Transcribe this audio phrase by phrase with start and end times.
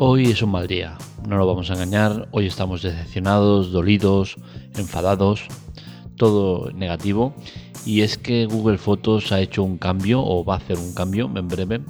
[0.00, 0.96] Hoy es un mal día,
[1.26, 4.36] no lo vamos a engañar, hoy estamos decepcionados, dolidos,
[4.76, 5.48] enfadados,
[6.14, 7.34] todo negativo.
[7.84, 11.28] Y es que Google Fotos ha hecho un cambio o va a hacer un cambio
[11.34, 11.80] en breve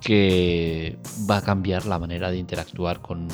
[0.00, 0.96] que
[1.30, 3.28] va a cambiar la manera de interactuar con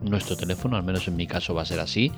[0.00, 2.12] nuestro teléfono, al menos en mi caso va a ser así.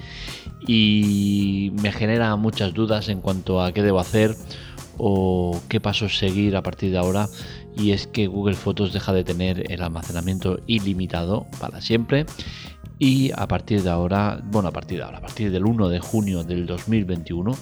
[0.68, 4.36] Y me genera muchas dudas en cuanto a qué debo hacer
[4.96, 7.26] o qué pasos seguir a partir de ahora
[7.76, 12.26] y es que Google Fotos deja de tener el almacenamiento ilimitado para siempre
[12.98, 16.00] y a partir de ahora, bueno, a partir de ahora, a partir del 1 de
[16.00, 17.52] junio del 2021,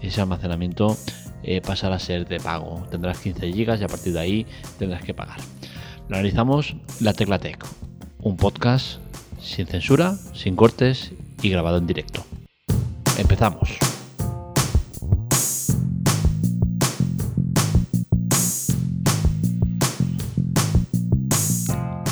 [0.00, 0.96] ese almacenamiento
[1.44, 2.84] eh, pasará a ser de pago.
[2.90, 4.46] Tendrás 15 GB y a partir de ahí
[4.78, 5.38] tendrás que pagar.
[6.08, 7.64] Lo analizamos la Tecla Tech,
[8.18, 8.98] un podcast
[9.40, 12.24] sin censura, sin cortes y grabado en directo.
[13.18, 13.91] Empezamos.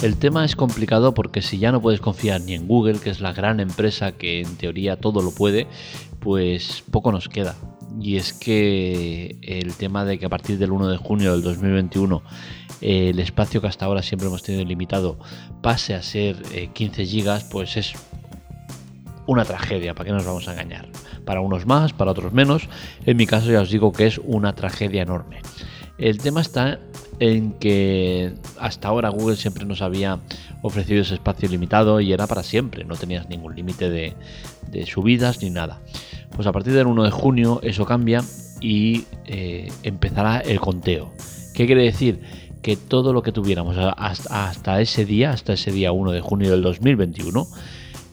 [0.03, 3.21] El tema es complicado porque si ya no puedes confiar ni en Google, que es
[3.21, 5.67] la gran empresa que en teoría todo lo puede,
[6.21, 7.55] pues poco nos queda.
[8.01, 12.23] Y es que el tema de que a partir del 1 de junio del 2021
[12.81, 15.19] el espacio que hasta ahora siempre hemos tenido limitado
[15.61, 16.37] pase a ser
[16.73, 17.93] 15 eh, gigas, pues es
[19.27, 20.89] una tragedia, ¿para qué nos vamos a engañar?
[21.27, 22.69] Para unos más, para otros menos.
[23.05, 25.43] En mi caso ya os digo que es una tragedia enorme.
[26.01, 26.81] El tema está
[27.19, 30.19] en que hasta ahora Google siempre nos había
[30.63, 34.17] ofrecido ese espacio limitado y era para siempre, no tenías ningún límite de,
[34.87, 35.83] subidas ni nada.
[36.35, 38.25] Pues a partir del 1 de junio eso cambia
[38.63, 41.13] y eh, empezará el conteo.
[41.53, 42.21] ¿Qué quiere decir?
[42.63, 46.63] Que todo lo que tuviéramos hasta, ese día, hasta ese día 1 de junio del
[46.63, 47.47] 2021,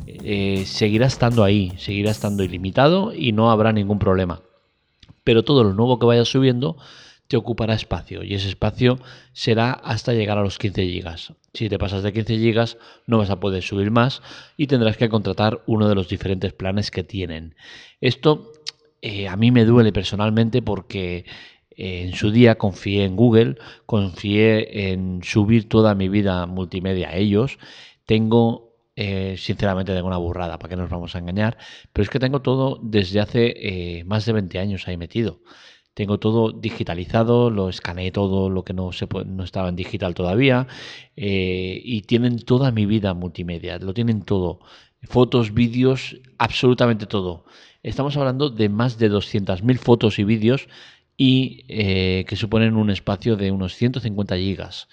[0.07, 4.41] eh, seguirá estando ahí, seguirá estando ilimitado y no habrá ningún problema.
[5.23, 6.75] Pero todo lo nuevo que vaya subiendo
[7.27, 8.99] te ocupará espacio y ese espacio
[9.33, 11.33] será hasta llegar a los 15 gigas.
[11.53, 14.21] Si te pasas de 15 gigas no vas a poder subir más
[14.55, 17.55] y tendrás que contratar uno de los diferentes planes que tienen.
[17.99, 18.51] Esto
[19.01, 21.25] eh, a mí me duele personalmente porque
[21.71, 27.15] eh, en su día confié en Google, confié en subir toda mi vida multimedia a
[27.15, 27.59] ellos.
[28.05, 31.57] Tengo eh, sinceramente tengo una burrada, ¿para qué nos vamos a engañar?
[31.93, 35.41] Pero es que tengo todo desde hace más de 20 años ahí metido.
[35.97, 40.67] Tengo todo digitalizado, lo escaneé todo lo que no, se, no estaba en digital todavía
[41.15, 44.59] eh, y tienen toda mi vida multimedia, lo tienen todo.
[45.01, 47.45] Fotos, vídeos, absolutamente todo.
[47.81, 50.67] Estamos hablando de más de 200.000 fotos y vídeos
[51.17, 54.87] y eh, que suponen un espacio de unos 150 gigas.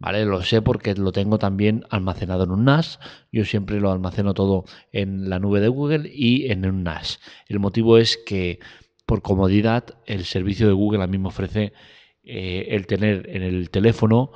[0.00, 0.24] ¿Vale?
[0.24, 2.98] Lo sé porque lo tengo también almacenado en un NAS.
[3.30, 7.20] Yo siempre lo almaceno todo en la nube de Google y en un NAS.
[7.46, 8.58] El motivo es que
[9.12, 11.74] por comodidad, el servicio de Google a mí me ofrece
[12.24, 14.32] eh, el tener en el teléfono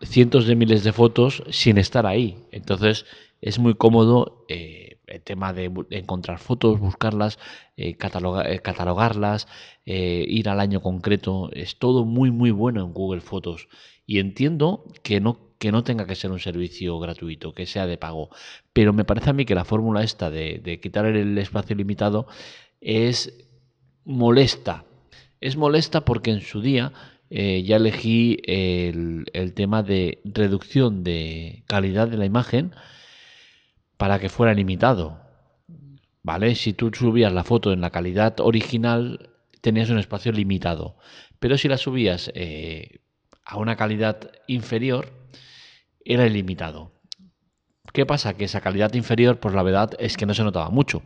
[0.00, 2.38] cientos de miles de fotos sin estar ahí.
[2.50, 3.04] Entonces
[3.42, 7.38] es muy cómodo eh, el tema de encontrar fotos, buscarlas,
[7.76, 9.48] eh, catalogarlas,
[9.84, 11.50] ir al año concreto.
[11.52, 13.68] Es todo muy muy bueno en Google Fotos.
[14.06, 17.98] Y entiendo que no, que no tenga que ser un servicio gratuito, que sea de
[17.98, 18.30] pago.
[18.72, 22.26] Pero me parece a mí que la fórmula esta de, de quitar el espacio limitado
[22.80, 23.44] es
[24.04, 24.84] molesta.
[25.40, 26.92] Es molesta porque en su día
[27.30, 32.74] eh, ya elegí el, tema de reducción de calidad de la imagen
[33.96, 35.20] para que fuera limitado.
[36.22, 36.54] ¿Vale?
[36.54, 40.96] Si tú subías la foto en la calidad original, tenías un espacio limitado.
[41.38, 43.00] Pero si la subías eh,
[43.44, 45.12] a una calidad inferior,
[46.04, 46.92] era ilimitado.
[47.92, 48.34] ¿Qué pasa?
[48.34, 51.02] Que esa calidad inferior, pues la verdad es que no se notaba mucho.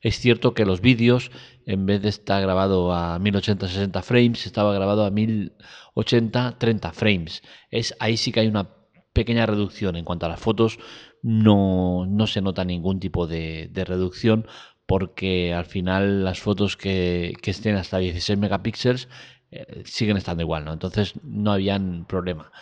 [0.00, 1.30] Es cierto que los vídeos,
[1.66, 7.42] en vez de estar grabado a 1080-60 frames, estaba grabado a 1080-30 frames.
[7.70, 8.70] Es, ahí sí que hay una
[9.12, 9.96] pequeña reducción.
[9.96, 10.78] En cuanto a las fotos,
[11.22, 14.46] no, se nota ningún tipo de, reducción
[14.86, 19.08] porque al final las fotos que, estén hasta 16 megapíxeles
[19.50, 20.72] eh, siguen estando igual, ¿no?
[20.72, 22.52] Entonces no habían problema.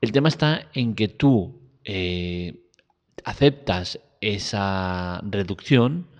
[0.00, 2.68] El tema está en que tú eh,
[3.24, 6.11] aceptas esa reducción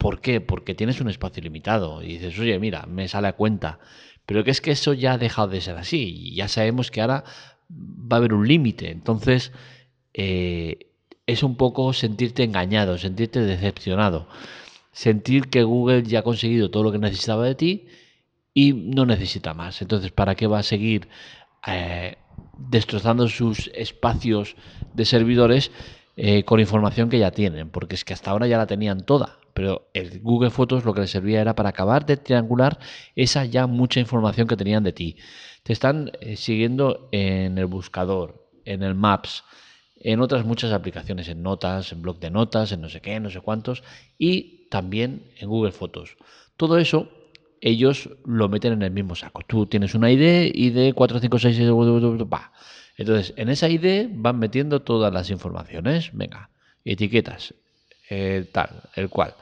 [0.00, 0.40] ¿Por qué?
[0.40, 3.80] Porque tienes un espacio limitado y dices, oye, mira, me sale a cuenta.
[4.24, 7.02] Pero que es que eso ya ha dejado de ser así y ya sabemos que
[7.02, 7.22] ahora
[7.70, 8.90] va a haber un límite.
[8.90, 9.52] Entonces,
[10.14, 10.86] eh,
[11.26, 14.26] es un poco sentirte engañado, sentirte decepcionado.
[14.90, 17.86] Sentir que Google ya ha conseguido todo lo que necesitaba de ti
[18.54, 19.82] y no necesita más.
[19.82, 21.08] Entonces, ¿para qué va a seguir
[21.66, 22.16] eh,
[22.56, 24.56] destrozando sus espacios
[24.94, 25.70] de servidores
[26.16, 27.68] eh, con información que ya tienen?
[27.68, 31.02] Porque es que hasta ahora ya la tenían toda pero el Google Fotos lo que
[31.02, 32.78] le servía era para acabar de triangular
[33.14, 35.18] esa ya mucha información que tenían de ti.
[35.64, 39.44] Te están eh, siguiendo en el buscador, en el Maps,
[39.96, 43.28] en otras muchas aplicaciones, en notas, en blog de notas, en no sé qué, no
[43.28, 43.82] sé cuántos,
[44.16, 46.16] y también en Google Fotos.
[46.56, 47.10] Todo eso
[47.60, 49.42] ellos lo meten en el mismo saco.
[49.46, 52.54] Tú tienes una ID, ID 4566, va.
[52.96, 56.12] Entonces, en esa ID van metiendo todas las informaciones.
[56.14, 56.48] Venga,
[56.82, 57.52] etiquetas,
[58.10, 59.34] eh, tal, el cual.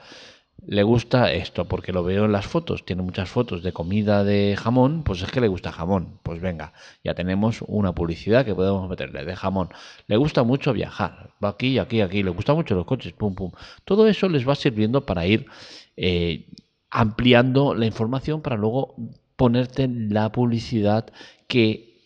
[0.67, 2.85] Le gusta esto porque lo veo en las fotos.
[2.85, 6.19] Tiene muchas fotos de comida de jamón, pues es que le gusta jamón.
[6.23, 6.73] Pues venga,
[7.03, 9.69] ya tenemos una publicidad que podemos meterle de jamón.
[10.09, 11.31] Le gusta mucho viajar.
[11.43, 12.23] Va aquí, aquí, aquí.
[12.23, 13.53] Le gusta mucho los coches, pum, pum.
[13.85, 15.47] Todo eso les va sirviendo para ir
[15.97, 16.47] eh,
[16.91, 18.95] ampliando la información para luego
[19.37, 21.07] ponerte la publicidad
[21.47, 22.01] que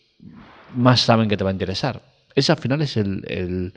[0.75, 2.01] más saben que te va a interesar.
[2.35, 3.73] Ese al final es el,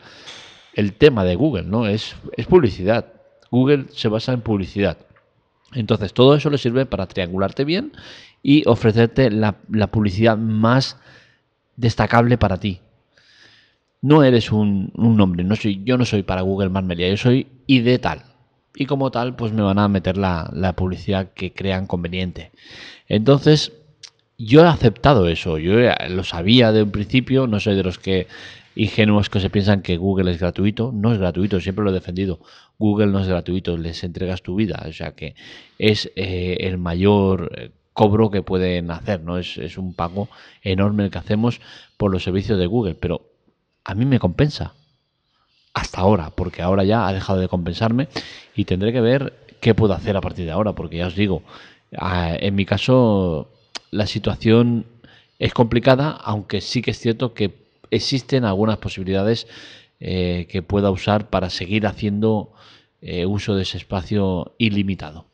[0.94, 1.86] tema de Google, ¿no?
[1.86, 3.06] Es, es publicidad.
[3.50, 4.98] Google se basa en publicidad.
[5.74, 7.92] Entonces, todo eso le sirve para triangularte bien
[8.42, 10.98] y ofrecerte la, la publicidad más
[11.76, 12.80] destacable para ti.
[14.02, 17.48] No eres un, un, nombre, no soy, yo no soy para Google Más yo soy
[17.66, 18.22] ID tal
[18.76, 22.52] y como tal pues me van a meter la, publicidad que crean conveniente.
[23.08, 23.72] Entonces
[24.38, 25.74] yo he aceptado eso, yo
[26.10, 28.28] lo sabía de un principio, no soy de los que
[28.76, 32.38] ingenuos que se piensan que Google es gratuito, no es gratuito, siempre lo he defendido.
[32.78, 35.34] Google no es gratuito, les entregas tu vida, o sea que
[35.78, 39.38] es eh, el mayor eh, cobro que pueden hacer, ¿no?
[39.38, 40.28] Es, es un pago
[40.62, 41.60] enorme el que hacemos
[41.96, 43.22] por los servicios de Google, pero
[43.82, 44.74] a mí me compensa
[45.72, 48.08] hasta ahora, porque ahora ya ha dejado de compensarme
[48.54, 51.42] y tendré que ver qué puedo hacer a partir de ahora, porque ya os digo,
[51.90, 53.50] en mi caso
[53.90, 54.86] la situación
[55.38, 59.46] es complicada, aunque sí que es cierto que existen algunas posibilidades
[60.00, 62.52] eh, que pueda usar para seguir haciendo
[63.00, 65.26] eh, uso de ese espacio ilimitado.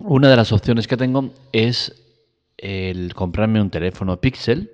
[0.00, 1.94] Una de las opciones que tengo es
[2.56, 4.70] el comprarme un teléfono Pixel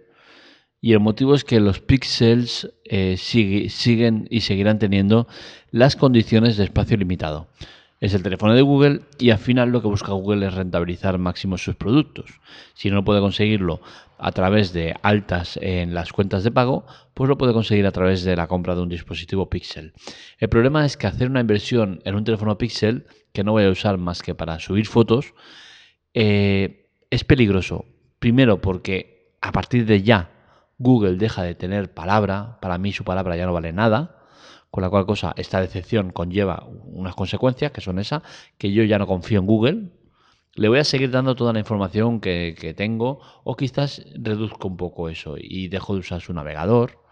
[0.81, 5.27] y el motivo es que los píxeles eh, siguen y seguirán teniendo
[5.71, 7.49] las condiciones de espacio limitado.
[7.99, 11.57] Es el teléfono de Google y al final lo que busca Google es rentabilizar máximo
[11.57, 12.41] sus productos.
[12.75, 13.81] Si no puede conseguirlo
[14.19, 16.85] a través de altas en las cuentas de pago,
[17.15, 19.95] pues lo puede conseguir a través de la compra de un dispositivo Pixel.
[20.39, 23.71] El problema es que hacer una inversión en un teléfono Pixel, que no voy a
[23.71, 25.33] usar más que para subir fotos,
[26.13, 27.87] eh, es peligroso.
[28.19, 30.31] Primero porque a partir de ya
[30.79, 34.16] Google deja de tener palabra, para mí su palabra ya no vale nada,
[34.77, 38.23] con la cual cosa esta decepción conlleva unas consecuencias que son esas,
[38.59, 39.89] que yo ya no confío en Google,
[40.55, 45.09] le voy a seguir dando toda la información que, tengo o quizás reduzco un poco
[45.09, 47.03] eso y dejo de usar su navegador.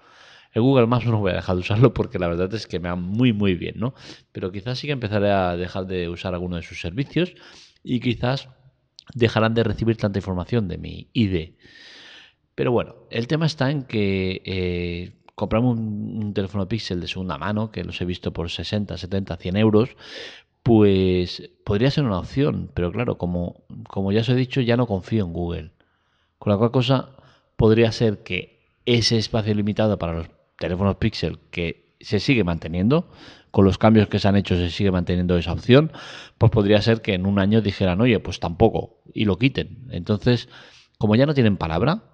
[0.52, 2.90] El Google Maps no voy a dejar de usarlo porque la verdad es que me
[2.90, 3.94] va muy muy bien, ¿no?
[4.30, 7.32] Pero quizás sí que empezaré a dejar de usar alguno de sus servicios
[7.82, 8.50] y quizás
[9.14, 11.54] dejarán de recibir tanta información de mi ID.
[12.54, 17.70] Pero bueno, el tema está en que eh, compramos un, teléfono Pixel de segunda mano,
[17.70, 19.96] que los he visto por 60, 70, 100 euros,
[20.62, 24.86] pues podría ser una opción, pero claro, como, como ya os he dicho, ya no
[24.86, 25.70] confío en Google.
[26.38, 27.10] Con la cual cosa
[27.56, 30.26] podría ser que ese espacio limitado para los
[30.58, 33.08] teléfonos Pixel que se sigue manteniendo,
[33.50, 35.92] con los cambios que se han hecho se sigue manteniendo esa opción,
[36.38, 39.86] pues podría ser que en un año dijeran, oye, pues tampoco, y lo quiten.
[39.90, 40.48] Entonces,
[40.98, 42.13] como ya no tienen palabra,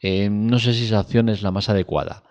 [0.00, 2.22] eh, no sé si esa opción es la más adecuada.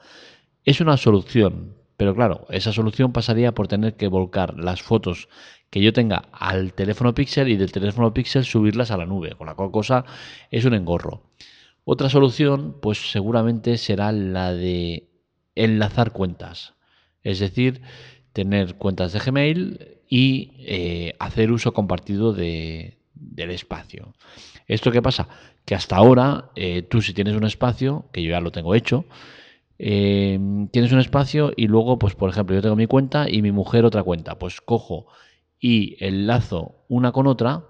[0.64, 5.30] Es una solución, pero claro, esa solución pasaría por tener que volcar las fotos
[5.70, 9.48] que yo tenga al teléfono Pixel y del teléfono Pixel subirlas a la nube, con
[9.48, 10.06] la cual cosa
[10.52, 11.24] es un engorro.
[11.84, 15.10] Otra solución, pues seguramente será la de
[15.56, 16.74] enlazar cuentas,
[17.24, 17.82] es decir,
[18.34, 24.14] tener cuentas de Gmail y eh, hacer uso compartido de, del espacio.
[24.68, 25.28] ¿Esto qué pasa?
[25.66, 29.06] Que hasta ahora eh, tú si tienes un espacio, que yo ya lo tengo hecho,
[29.80, 30.40] eh,
[30.72, 33.86] tienes un espacio y luego, pues por ejemplo, yo tengo mi cuenta y mi mujer
[33.86, 34.38] otra cuenta.
[34.40, 35.08] Pues cojo
[35.60, 37.64] y enlazo una con otra,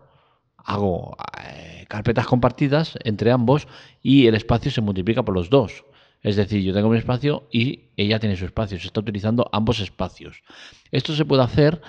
[0.57, 3.67] hago eh, carpetas compartidas entre ambos
[4.01, 5.85] y el espacio se multiplica por los dos.
[6.23, 8.79] Es decir, yo tengo mi espacio y ella tiene su espacio.
[8.79, 10.41] Se está utilizando ambos espacios.
[10.91, 11.81] Esto se puede hacer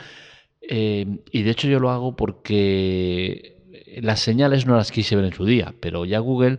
[0.69, 3.59] y de hecho yo lo hago porque
[4.01, 6.59] las señales no las quise ver en su día, pero ya Google,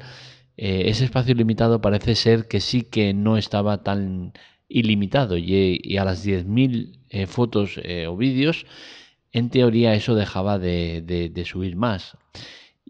[0.58, 4.34] eh, ese espacio limitado parece ser que sí que no estaba tan
[4.68, 8.66] ilimitado y, a las 10.000 eh, fotos eh, o vídeos,
[9.32, 12.18] en teoría eso dejaba de subir más.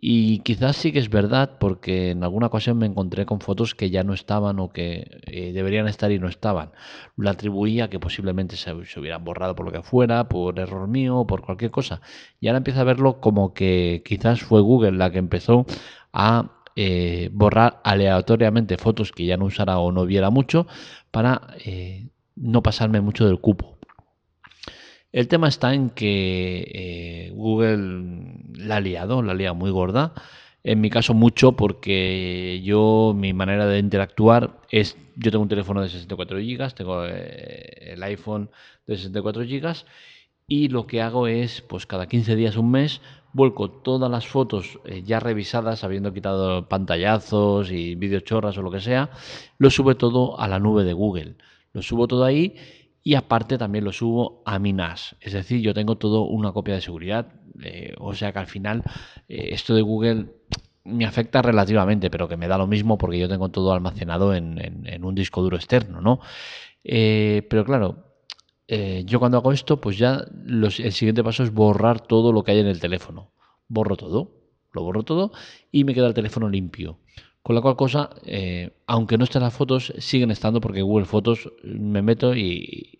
[0.01, 3.89] Y quizás sí que es verdad porque en alguna ocasión me encontré con fotos que
[3.89, 6.72] ya no estaban o que eh, deberían estar y no estaban.
[7.18, 11.41] Lo atribuía que posiblemente se, hubieran borrado por lo que fuera, por error mío por
[11.41, 12.01] cualquier cosa.
[12.39, 15.65] Y ahora empiezo a verlo como que quizás fue Google la que empezó
[16.13, 20.68] a eh, borrar aleatoriamente fotos que ya no usara o no viera mucho
[21.12, 21.41] para
[22.36, 23.78] no pasarme mucho del cupo.
[25.12, 30.13] El tema está en que Google la ha liado, la ha liado muy gorda.
[30.63, 35.82] En mi caso mucho porque yo mi manera de interactuar es, yo tengo un teléfono
[35.82, 38.50] de 64 GB, tengo el iPhone
[38.86, 39.86] de 64 GB
[40.48, 43.01] y lo que hago es, pues cada 15 días, un mes,
[43.34, 48.82] vuelco todas las fotos eh, ya revisadas, habiendo quitado pantallazos y videochorras o lo que
[48.82, 49.12] sea,
[49.60, 51.36] lo subo todo a la nube de Google.
[51.72, 52.56] Lo subo todo ahí
[53.10, 55.16] y aparte también lo subo a mi NAS.
[55.20, 57.34] Es decir, yo tengo todo una copia de seguridad.
[57.60, 58.84] Eh, o sea que al final
[59.28, 60.28] eh, esto de Google
[60.84, 65.04] me afecta relativamente, pero que me da lo mismo porque yo tengo todo almacenado en,
[65.04, 66.20] un disco duro externo, ¿no?
[66.84, 68.13] pero claro,
[68.68, 72.51] eh, yo cuando hago esto, pues ya el siguiente paso es borrar todo lo que
[72.51, 73.32] hay en el teléfono.
[73.68, 74.34] Borro todo,
[74.72, 75.32] lo borro todo
[75.72, 77.00] y me queda el teléfono limpio.
[77.41, 81.51] Con la cual cosa, eh, aunque no estén las fotos, siguen estando porque Google Fotos
[81.63, 83.00] me meto y,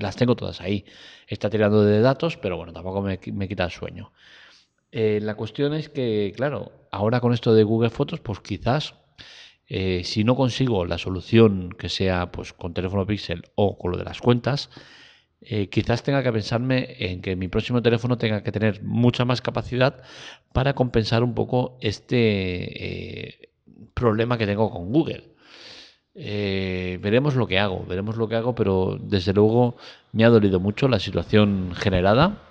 [0.00, 0.84] las tengo todas ahí.
[1.26, 4.12] Está tirando de datos, pero bueno, tampoco me, quita el sueño.
[4.92, 8.94] Eh, la cuestión es que, claro, ahora con esto de Google Fotos, pues quizás
[9.68, 14.04] si no consigo la solución que sea pues con teléfono Pixel o con lo de
[14.04, 14.70] las cuentas,
[15.40, 19.40] eh, quizás tenga que pensarme en que mi próximo teléfono tenga que tener mucha más
[19.40, 20.02] capacidad
[20.52, 23.50] para compensar un poco este eh,
[23.94, 25.34] problema que tengo con Google.
[26.14, 29.76] Eh, veremos lo que hago, veremos lo que hago, pero desde luego
[30.12, 32.42] me ha dolido mucho la situación generada.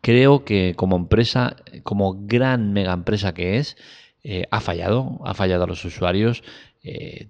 [0.00, 3.76] Creo que como empresa, como gran mega empresa que es,
[4.50, 6.42] ha fallado, ha fallado a los usuarios.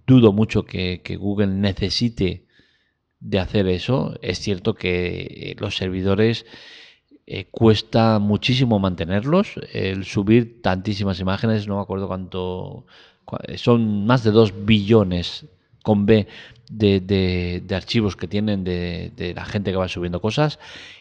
[0.07, 2.47] dudo mucho que Google necesite
[3.21, 4.19] de hacer eso.
[4.23, 6.47] Es cierto que eh, los servidores
[7.27, 9.55] eh, cuesta muchísimo mantenerlos.
[9.73, 12.87] El subir tantísimas imágenes, no me acuerdo cuánto,
[13.57, 15.47] son más de 2 billones
[15.83, 16.27] con B
[16.71, 20.59] de, archivos que tienen de, la gente que va subiendo cosas.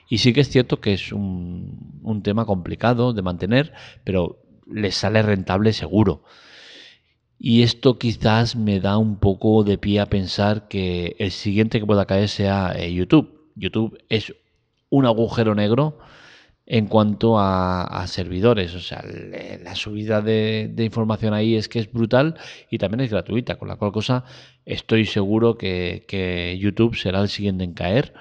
[0.10, 4.40] Y sí que es cierto que es un, un tema complicado de mantener, pero
[4.72, 6.24] les sale rentable seguro.
[7.38, 11.86] Y esto quizás me da un poco de pie a pensar que el siguiente que
[11.86, 13.52] pueda caer sea eh, YouTube.
[13.56, 14.34] YouTube es
[14.90, 15.98] un agujero negro
[16.66, 18.74] en cuanto a, servidores.
[18.76, 19.04] O sea,
[19.64, 22.36] la subida de, información ahí es que es brutal
[22.70, 24.26] y también es gratuita, con la cual cosa
[24.66, 28.14] estoy seguro que, YouTube será el siguiente en caer.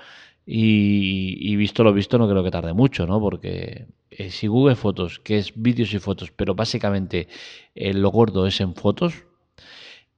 [0.46, 3.18] Y, visto lo visto, no creo que tarde mucho, ¿no?
[3.20, 7.28] Porque eh, si Google Fotos, que es vídeos y fotos, pero básicamente
[7.74, 9.24] eh, lo gordo es en fotos,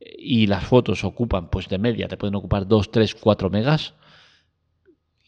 [0.01, 3.95] y las fotos ocupan, pues de media, te pueden ocupar 2, 3, 4 megas,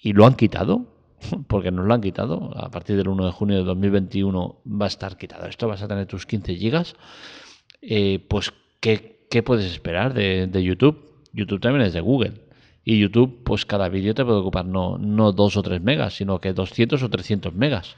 [0.01, 0.98] y lo han quitado,
[1.49, 4.89] porque nos lo han quitado, a partir del 1 de junio de 2021 va a
[4.89, 5.47] estar quitado.
[5.47, 6.95] Esto vas a tener tus 15 gigas,
[7.83, 11.05] eh, pues ¿qué, ¿qué, puedes esperar de, de YouTube?
[11.33, 12.49] YouTube también es de Google.
[12.85, 16.41] Y YouTube, pues cada vídeo te puede ocupar no, no 2 o 3 megas, sino
[16.41, 17.97] que 200 o 300 megas.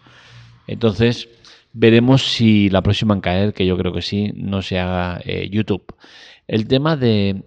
[0.67, 1.29] Entonces,
[1.73, 5.49] veremos si la próxima en caer, que yo creo que sí, no se haga eh,
[5.51, 5.95] YouTube.
[6.49, 7.45] El tema de,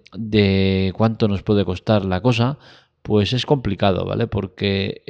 [0.96, 2.58] cuánto nos puede costar la cosa,
[3.04, 4.26] pues es complicado, ¿vale?
[4.28, 5.02] Porque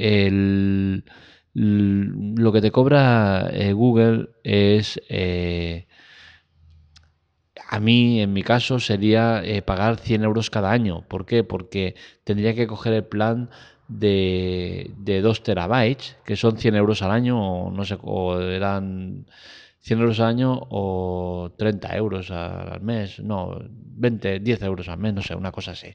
[1.55, 5.01] lo que te cobra eh, Google es...
[5.09, 5.87] Eh,
[7.69, 11.07] a mí, en mi caso, sería pagar 100 euros cada año.
[11.09, 11.45] ¿Por qué?
[11.45, 13.49] Porque tendría que coger el plan
[13.87, 19.27] de, de 2 terabytes, que son 100 euros al año, o no sé, o eran
[19.81, 25.15] 100 euros al año o 30 euros al mes, no, 20, 10 euros al mes,
[25.15, 25.95] no sé, una cosa así.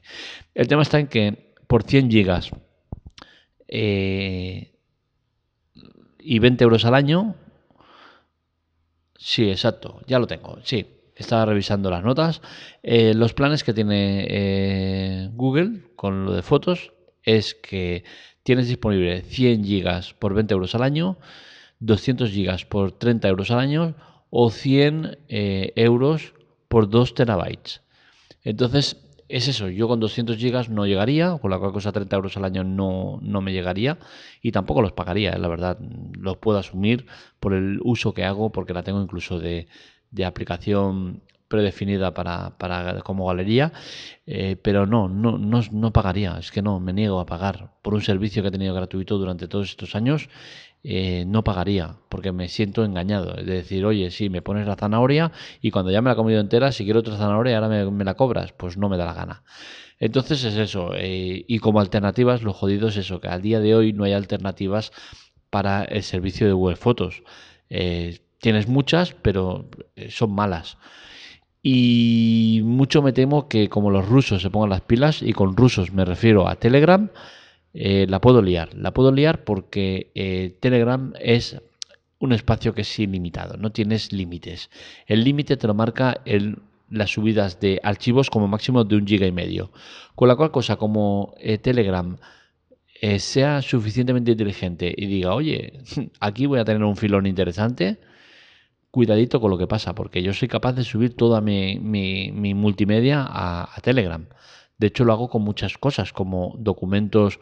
[0.54, 2.50] El tema está en que por 100 gigas
[3.68, 4.72] eh,
[6.18, 7.36] y 20 euros al año,
[9.16, 10.84] sí, exacto, ya lo tengo, sí.
[11.14, 12.40] Estaba revisando las notas.
[12.82, 18.02] Eh, los planes que tiene eh, Google con lo de fotos es que
[18.42, 21.18] tienes disponible 100 gigas por 20 euros al año,
[21.78, 23.94] 200 gigas por 30 euros al año
[24.30, 26.34] o 100 eh, euros
[26.66, 27.82] por 2 terabytes.
[28.42, 28.96] Entonces,
[29.30, 32.44] es eso, yo con 200 gigas no llegaría, con la cual cosa 30 euros al
[32.44, 33.98] año no, no me llegaría
[34.42, 35.78] y tampoco los pagaría, la verdad,
[36.18, 37.06] los puedo asumir
[37.38, 39.68] por el uso que hago, porque la tengo incluso de,
[40.10, 43.72] de aplicación predefinida para, para como galería,
[44.24, 47.92] eh, pero no, no, no, no pagaría, es que no, me niego a pagar por
[47.92, 50.28] un servicio que he tenido gratuito durante todos estos años,
[50.84, 53.36] eh, no pagaría, porque me siento engañado.
[53.36, 56.40] Es decir, oye, sí, me pones la zanahoria y cuando ya me la he comido
[56.40, 59.42] entera, si quiero otra zanahoria, ahora me, la cobras, pues no me da la gana.
[59.98, 63.74] Entonces es eso, eh, y como alternativas, lo jodido es eso, que al día de
[63.74, 64.92] hoy no hay alternativas
[65.50, 67.24] para el servicio de web fotos.
[68.38, 69.68] tienes muchas, pero
[70.10, 70.78] son malas.
[71.62, 75.92] Y mucho me temo que como los rusos se pongan las pilas, y con rusos
[75.92, 77.10] me refiero a Telegram,
[77.74, 78.74] eh, la puedo liar.
[78.74, 81.60] La puedo liar porque eh, Telegram es
[82.18, 84.70] un espacio que es ilimitado, no tienes límites.
[85.06, 89.26] El límite te lo marca el, las subidas de archivos como máximo de un giga
[89.26, 89.70] y medio.
[90.14, 92.16] Con la cual cosa, como eh, Telegram
[93.18, 95.80] sea suficientemente inteligente y diga, oye,
[96.20, 97.98] aquí voy a tener un filón interesante,
[98.90, 101.78] cuidadito con lo que pasa, porque yo soy capaz de subir toda mi,
[102.54, 104.26] multimedia a, Telegram.
[104.78, 107.38] De hecho, lo hago con muchas cosas, como documentos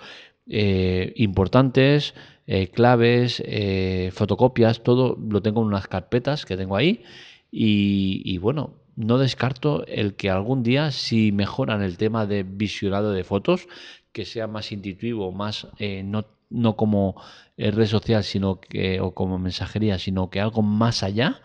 [0.47, 2.14] eh, importantes,
[2.47, 7.02] eh, claves, eh, fotocopias, todo lo tengo en unas carpetas que tengo ahí.
[7.50, 13.25] Y, bueno, no descarto el que algún día, si mejoran el tema de visionado de
[13.25, 13.69] fotos,
[14.12, 15.69] que sea más intuitivo, más
[16.05, 17.21] no no como
[17.57, 21.40] eh, red social sino que, o como mensajería, sino que algo más allá,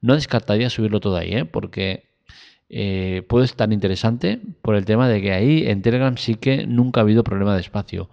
[0.00, 1.44] no descartaría subirlo todo ahí, ¿eh?
[1.44, 2.14] porque
[2.68, 7.00] eh, puede estar interesante por el tema de que ahí en Telegram sí que nunca
[7.00, 8.10] ha habido problema de espacio.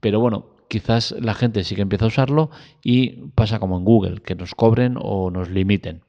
[0.00, 2.50] Pero bueno, quizás la gente sí que empieza a usarlo
[2.82, 6.02] y pasa como en Google, que nos cobren o nos limiten.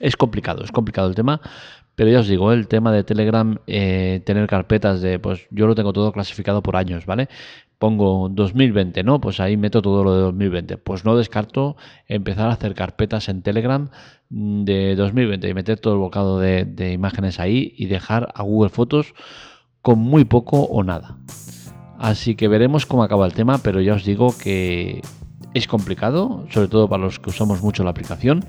[0.00, 1.40] Es complicado, es complicado el tema,
[1.94, 5.92] pero ya os digo, el tema de Telegram, tener carpetas de, pues yo lo tengo
[5.92, 7.28] todo clasificado por años, ¿vale?
[7.82, 9.20] pongo 2020, ¿no?
[9.20, 10.76] Pues ahí meto todo lo de 2020.
[10.76, 13.88] Pues no descarto empezar a hacer carpetas en Telegram
[14.30, 19.14] de 2020 y meter todo el bocado de, imágenes ahí y dejar a Google Fotos
[19.80, 21.18] con muy poco o nada.
[21.98, 25.02] Así que veremos cómo acaba el tema, pero ya os digo que
[25.52, 28.44] es complicado, sobre todo para los que usamos mucho la aplicación,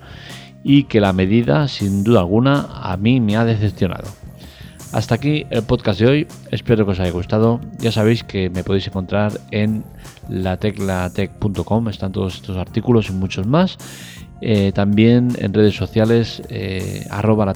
[0.63, 4.08] y que la medida, sin duda alguna, a mí me ha decepcionado.
[4.93, 7.60] Hasta aquí el podcast de hoy, espero que os haya gustado.
[7.79, 9.84] Ya sabéis que me podéis encontrar en
[10.29, 13.77] lateclatec.com, están todos estos artículos y muchos más.
[14.41, 17.55] Eh, también en redes sociales, eh, arroba la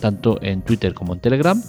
[0.00, 1.62] tanto en Twitter como en Telegram.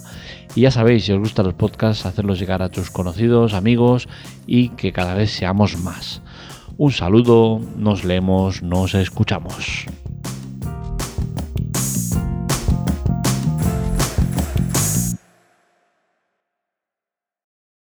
[0.54, 4.08] Y ya sabéis, si os gustan los podcasts, hacerlos llegar a tus conocidos, amigos
[4.46, 6.22] y que cada vez seamos más.
[6.78, 9.86] Un saludo, nos leemos, nos escuchamos.